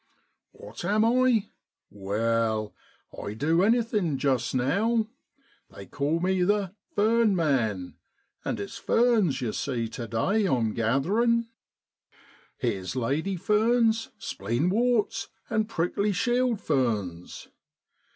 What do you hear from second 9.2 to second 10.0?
you see,